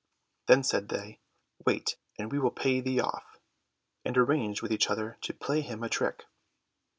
[0.47, 1.19] Then said they,
[1.63, 3.37] "Wait, and we will pay thee off!"
[4.03, 6.25] and arranged with each other to play him a trick.